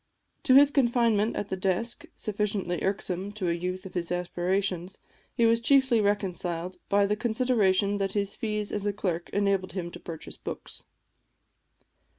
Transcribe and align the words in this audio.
To 0.45 0.55
his 0.55 0.71
confinement 0.71 1.35
at 1.35 1.49
the 1.49 1.55
desk, 1.55 2.05
sufficiently 2.15 2.81
irksome 2.81 3.31
to 3.33 3.49
a 3.49 3.53
youth 3.53 3.85
of 3.85 3.93
his 3.93 4.11
aspirations, 4.11 4.97
he 5.35 5.45
was 5.45 5.59
chiefly 5.59 6.01
reconciled 6.01 6.79
by 6.89 7.05
the 7.05 7.15
consideration 7.15 7.97
that 7.97 8.13
his 8.13 8.35
fees 8.35 8.71
as 8.71 8.87
a 8.87 8.93
clerk 8.93 9.29
enabled 9.29 9.73
him 9.73 9.91
to 9.91 9.99
purchase 9.99 10.37
books. 10.37 10.85